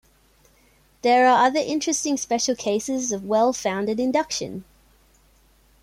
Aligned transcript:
There 1.03 1.27
are 1.27 1.45
other 1.45 1.59
interesting 1.59 2.17
special 2.17 2.55
cases 2.55 3.11
of 3.11 3.23
well-founded 3.23 3.99
induction. 3.99 4.65